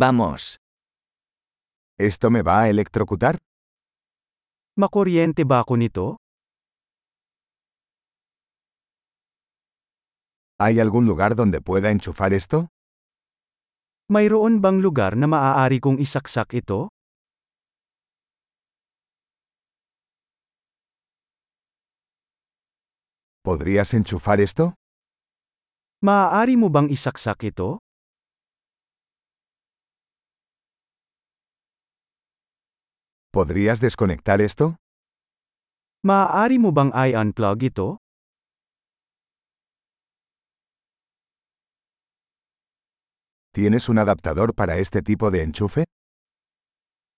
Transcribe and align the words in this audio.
Vamos. 0.00 0.56
¿Esto 1.98 2.30
me 2.30 2.40
va 2.40 2.62
a 2.62 2.70
electrocutar? 2.70 3.36
Makuryente 4.80 5.44
ba 5.44 5.60
ako 5.60 5.76
nito? 5.76 6.16
¿Hay 10.58 10.80
algún 10.80 11.04
lugar 11.04 11.36
donde 11.36 11.60
pueda 11.60 11.90
enchufar 11.90 12.32
esto? 12.32 12.68
Mayroon 14.08 14.64
bang 14.64 14.80
lugar 14.80 15.20
na 15.20 15.26
maaari 15.28 15.84
kong 15.84 16.00
isaksak 16.00 16.56
ito? 16.56 16.88
¿Podrías 23.44 23.92
enchufar 23.92 24.40
esto? 24.40 24.72
Maaari 26.00 26.56
mo 26.56 26.72
bang 26.72 26.88
isaksak 26.88 27.44
ito? 27.52 27.84
¿Podrías 33.32 33.78
desconectar 33.78 34.40
esto? 34.42 34.74
Maaari 36.02 36.58
mo 36.58 36.74
bang 36.74 36.90
i-unplug 36.90 37.62
ito? 37.62 38.02
¿Tienes 43.54 43.88
un 43.88 44.02
adaptador 44.02 44.50
para 44.54 44.78
este 44.78 45.02
tipo 45.02 45.30
de 45.30 45.44
enchufe? 45.46 45.84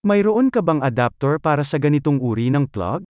Mayroon 0.00 0.48
ka 0.48 0.64
bang 0.64 0.80
adapter 0.80 1.36
para 1.36 1.60
sa 1.60 1.76
ganitong 1.76 2.24
uri 2.24 2.48
ng 2.48 2.72
plug? 2.72 3.04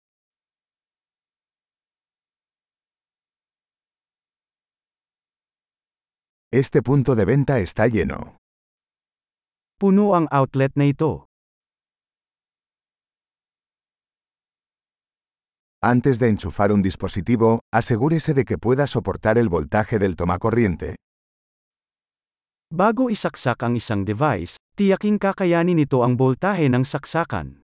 Este 6.50 6.82
punto 6.82 7.14
de 7.14 7.24
venta 7.30 7.62
está 7.62 7.86
lleno. 7.86 8.42
Puno 9.78 10.18
ang 10.18 10.26
outlet 10.34 10.74
na 10.74 10.90
ito. 10.90 11.27
Antes 15.82 16.18
de 16.18 16.28
enchufar 16.28 16.72
un 16.72 16.82
dispositivo, 16.82 17.60
asegúrese 17.72 18.34
de 18.34 18.44
que 18.44 18.58
pueda 18.58 18.88
soportar 18.88 19.38
el 19.38 19.48
voltaje 19.48 20.00
del 20.00 20.16
tomacorriente. 20.16 20.96
Bago 22.74 23.08
isaksak 23.14 23.62
ang 23.62 23.78
isang 23.78 24.02
device, 24.02 24.58
tiyaking 24.74 25.22
kakayanin 25.22 25.78
nito 25.78 26.02
ang 26.02 26.18
boltahe 26.18 26.66
ng 26.66 26.82
saksakan. 26.82 27.62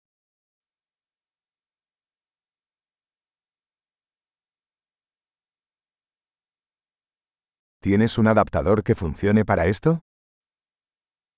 ¿Tienes 7.82 8.18
un 8.22 8.30
adaptador 8.30 8.86
que 8.86 8.94
funcione 8.94 9.44
para 9.44 9.66
esto? 9.66 10.00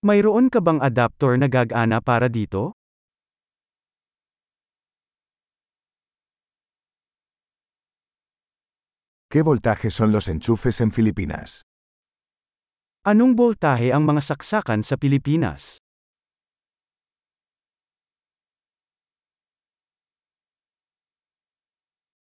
Mayroon 0.04 0.52
ka 0.52 0.60
bang 0.60 0.84
adapter 0.84 1.40
na 1.40 1.48
gagana 1.48 2.04
para 2.04 2.28
dito? 2.28 2.77
¿Qué 9.30 9.42
voltaje 9.42 9.90
son 9.90 10.10
los 10.10 10.26
enchufes 10.26 10.80
en 10.80 10.90
Filipinas? 10.90 11.60
Anong 13.04 13.36
boltahe 13.36 13.92
ang 13.92 14.08
mga 14.08 14.24
saksakan 14.24 14.80
sa 14.80 14.96
Pilipinas? 14.96 15.76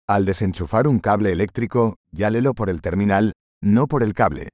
Al 0.05 0.29
desenchufar 0.29 0.85
un 0.85 1.01
cable 1.01 1.33
eléctrico, 1.33 1.97
llálelo 2.13 2.53
por 2.53 2.69
el 2.69 2.85
terminal, 2.85 3.33
no 3.65 3.89
por 3.89 4.05
el 4.05 4.13
cable. 4.13 4.53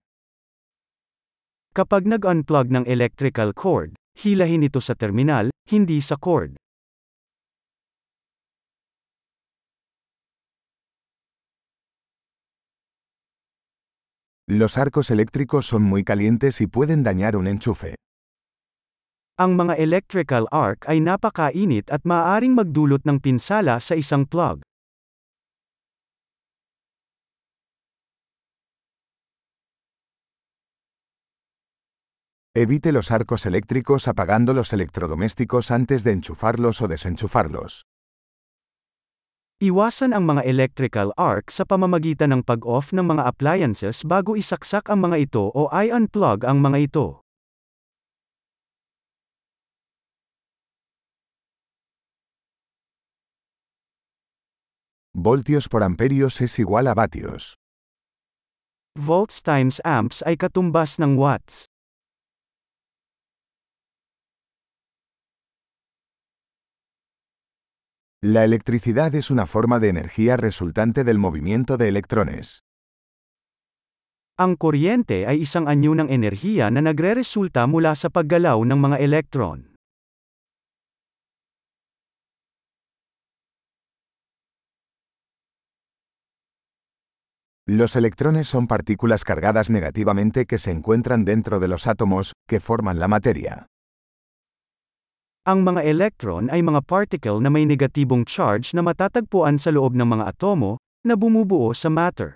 Kapag 1.76 2.08
nag-unplug 2.08 2.72
ng 2.72 2.88
electrical 2.88 3.52
cord, 3.52 3.92
hilahin 4.16 4.64
ito 4.64 4.80
sa 4.80 4.95
terminal, 4.95 5.52
hindi 5.67 6.00
sa 6.00 6.16
cord. 6.16 6.56
Los 14.50 14.78
arcos 14.78 15.12
eléctricos 15.12 15.68
son 15.68 15.84
muy 15.84 16.06
calientes 16.06 16.62
y 16.62 16.68
pueden 16.68 17.04
dañar 17.04 17.36
un 17.36 17.48
enchufe. 17.48 17.96
Ang 19.36 19.60
mga 19.60 19.76
electrical 19.76 20.48
arc 20.56 20.88
ay 20.88 21.04
napakainit 21.04 21.92
at 21.92 22.08
maaaring 22.08 22.56
magdulot 22.56 23.04
ng 23.04 23.20
pinsala 23.20 23.84
sa 23.84 24.00
isang 24.00 24.24
plug. 24.24 24.64
Evite 32.56 32.96
los 32.96 33.12
arcos 33.12 33.46
eléctricos 33.46 34.08
apagando 34.08 34.56
los 34.56 34.72
electrodomésticos 34.72 35.76
antes 35.76 36.08
de 36.08 36.16
enchufarlos 36.16 36.82
o 36.82 36.88
desenchufarlos. 36.88 37.84
Iwasan 39.58 40.14
ang 40.14 40.30
mga 40.30 40.45
electrical 40.45 41.10
arc 41.18 41.50
sa 41.50 41.66
pamamagitan 41.66 42.30
ng 42.30 42.45
pag-off 42.45 42.94
ng 42.94 43.02
mga 43.02 43.26
appliances 43.26 44.06
bago 44.06 44.38
isaksak 44.38 44.86
ang 44.86 45.02
mga 45.02 45.18
ito 45.26 45.50
o 45.50 45.66
i-unplug 45.73 46.45
ang 46.45 46.62
mga 46.62 46.78
ito. 46.86 47.26
Voltios 55.17 55.66
por 55.66 55.82
amperios 55.82 56.38
es 56.38 56.62
igual 56.62 56.86
a 56.86 56.94
vatios. 56.94 57.58
Volts 58.94 59.42
times 59.42 59.82
amps 59.82 60.22
ay 60.30 60.38
katumbas 60.38 61.02
ng 61.02 61.17
watts. 61.17 61.66
La 68.23 68.44
electricidad 68.44 69.14
es 69.14 69.30
una 69.30 69.45
forma 69.45 69.78
de 69.78 69.89
energía 69.89 70.38
resultante 70.38 71.04
del 71.04 71.20
movimiento 71.20 71.78
de 71.78 71.88
electrones. 71.88 72.64
Ang 74.42 74.58
kuryente 74.58 75.30
ay 75.30 75.45
isang 75.45 75.70
anyo 75.70 75.94
ng 75.94 76.10
enerhiya 76.10 76.73
na 76.73 76.82
nagreresulta 76.82 77.70
mula 77.70 77.94
sa 77.94 78.10
paggalaw 78.10 78.58
ng 78.66 78.73
mga 78.73 78.98
elektron. 79.05 79.78
Los 87.70 87.94
electrones 87.94 88.49
son 88.49 88.66
partículas 88.66 89.22
cargadas 89.22 89.70
negativamente 89.70 90.49
que 90.49 90.58
se 90.58 90.73
encuentran 90.73 91.22
dentro 91.22 91.60
de 91.60 91.67
los 91.67 91.86
átomos, 91.86 92.34
que 92.49 92.58
forman 92.58 92.98
la 92.98 93.08
materia. 93.08 93.70
Ang 95.48 95.64
mga 95.64 95.88
electron 95.88 96.52
ay 96.52 96.60
mga 96.60 96.84
particle 96.84 97.40
na 97.40 97.48
may 97.48 97.64
negatibong 97.64 98.28
charge 98.28 98.76
na 98.76 98.84
matatagpuan 98.84 99.56
sa 99.56 99.72
loob 99.72 99.96
ng 99.96 100.04
mga 100.04 100.36
atomo, 100.36 100.76
na 101.08 101.16
bumubuo 101.16 101.72
sa 101.72 101.88
matter. 101.88 102.36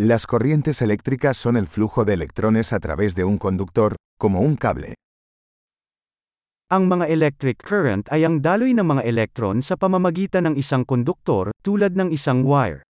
Las 0.00 0.24
corrientes 0.24 0.80
eléctricas 0.80 1.36
son 1.36 1.60
el 1.60 1.68
flujo 1.68 2.08
de 2.08 2.16
electrones 2.16 2.72
a 2.72 2.80
través 2.80 3.12
de 3.12 3.28
un 3.28 3.36
conductor, 3.36 4.00
como 4.16 4.40
un 4.40 4.56
cable. 4.56 4.96
Ang 6.72 6.88
mga 6.88 7.12
electric 7.12 7.60
current 7.60 8.08
ay 8.08 8.24
ang 8.24 8.40
daloy 8.40 8.72
ng 8.72 8.88
mga 8.88 9.04
electron 9.04 9.60
sa 9.60 9.76
pamamagitan 9.76 10.48
ng 10.48 10.54
isang 10.56 10.88
konduktor, 10.88 11.52
tulad 11.60 11.92
ng 12.00 12.08
isang 12.16 12.48
wire. 12.48 12.80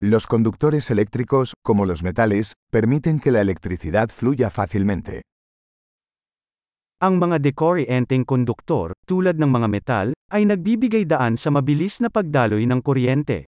Los 0.00 0.28
conductores 0.28 0.92
eléctricos, 0.92 1.54
como 1.64 1.84
los 1.84 2.04
metales, 2.04 2.54
permiten 2.70 3.18
que 3.18 3.32
la 3.32 3.40
electricidad 3.40 4.10
fluya 4.10 4.48
fácilmente. 4.48 5.22
Ang 7.02 7.18
mga 7.18 7.42
konduktor, 8.22 8.94
tulad 9.10 9.34
ng 9.42 9.50
mga 9.50 9.66
metal, 9.66 10.14
ay 10.30 10.46
nagbibigay 10.46 11.02
daan 11.02 11.34
sa 11.34 11.50
mabilis 11.50 11.98
na 11.98 12.14
pagdaloy 12.14 12.62
ng 12.62 12.78
kuryente. 12.78 13.50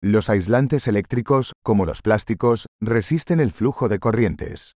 Los 0.00 0.32
aislantes 0.32 0.88
eléctricos, 0.88 1.52
como 1.60 1.84
los 1.84 2.00
plásticos, 2.00 2.64
resisten 2.80 3.40
el 3.40 3.52
flujo 3.52 3.92
de 3.92 3.98
corrientes. 4.00 4.72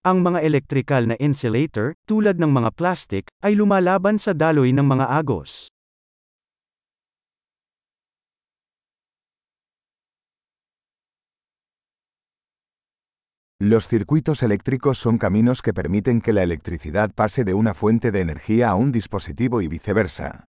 Ang 0.00 0.24
mga 0.24 0.40
electrical 0.48 1.12
na 1.12 1.16
insulator, 1.20 1.92
tulad 2.08 2.40
ng 2.40 2.48
mga 2.48 2.72
plastic, 2.72 3.28
ay 3.44 3.52
lumalaban 3.52 4.16
sa 4.16 4.32
daloy 4.32 4.72
ng 4.72 4.88
mga 4.88 5.12
agos. 5.12 5.68
Los 13.60 13.92
circuitos 13.92 14.42
eléctricos 14.42 14.96
son 14.96 15.20
caminos 15.20 15.60
que 15.60 15.76
permiten 15.76 16.24
que 16.24 16.32
la 16.32 16.48
electricidad 16.48 17.12
pase 17.12 17.44
de 17.44 17.52
una 17.52 17.76
fuente 17.76 18.08
de 18.08 18.24
energía 18.24 18.70
a 18.70 18.80
un 18.80 18.92
dispositivo 18.92 19.60
y 19.60 19.68
viceversa. 19.68 20.49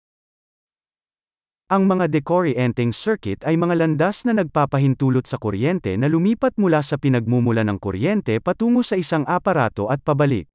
Ang 1.66 1.90
mga 1.90 2.14
decorrienting 2.14 2.94
circuit 2.94 3.42
ay 3.42 3.58
mga 3.58 3.82
landas 3.82 4.22
na 4.22 4.38
nagpapahintulot 4.38 5.26
sa 5.26 5.42
kuryente 5.42 5.98
na 5.98 6.06
lumipat 6.06 6.54
mula 6.62 6.86
sa 6.86 7.02
pinagmumula 7.02 7.66
ng 7.66 7.82
kuryente 7.82 8.38
patungo 8.38 8.86
sa 8.86 9.02
isang 9.02 9.26
aparato 9.26 9.90
at 9.90 9.98
pabalik. 10.06 10.46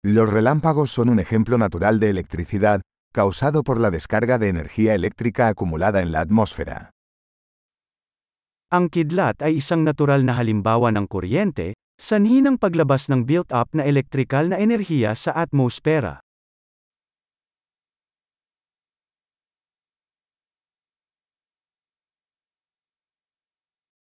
Los 0.00 0.32
relámpagos 0.32 0.88
son 0.88 1.12
un 1.12 1.20
ejemplo 1.20 1.60
natural 1.60 2.00
de 2.00 2.08
electricidad, 2.08 2.80
causado 3.12 3.60
por 3.60 3.76
la 3.76 3.92
descarga 3.92 4.40
de 4.40 4.48
energía 4.48 4.96
eléctrica 4.96 5.52
acumulada 5.52 6.00
en 6.00 6.16
la 6.16 6.24
atmósfera. 6.24 6.96
Ang 8.72 8.88
kidlat 8.88 9.44
ay 9.44 9.60
isang 9.60 9.84
natural 9.84 10.24
na 10.24 10.32
halimbawa 10.32 10.88
ng 10.96 11.04
kuryente, 11.04 11.76
sanhi 11.98 12.38
ng 12.38 12.62
paglabas 12.62 13.10
ng 13.10 13.26
built-up 13.26 13.74
na 13.74 13.82
elektrikal 13.82 14.46
na 14.46 14.62
enerhiya 14.62 15.18
sa 15.18 15.34
atmosfera. 15.34 16.22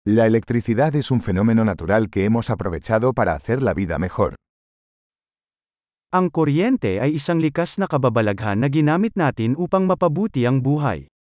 La 0.09 0.27
electricidad 0.27 0.97
es 0.97 1.13
un 1.13 1.23
fenómeno 1.23 1.65
natural 1.65 2.11
que 2.11 2.25
hemos 2.25 2.51
aprovechado 2.51 3.13
para 3.13 3.39
hacer 3.39 3.63
la 3.63 3.73
vida 3.73 4.01
mejor. 4.01 4.35
Ang 6.11 6.29
kuryente 6.35 6.99
ay 6.99 7.23
isang 7.23 7.39
likas 7.39 7.79
na 7.79 7.87
kababalaghan 7.87 8.67
na 8.67 8.69
ginamit 8.69 9.15
natin 9.15 9.55
upang 9.55 9.87
mapabuti 9.87 10.43
ang 10.43 10.59
buhay. 10.59 11.12